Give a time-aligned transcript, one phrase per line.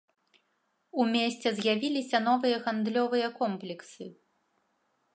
[1.03, 4.05] У месце з'явіліся новыя гандлёвыя комплексы.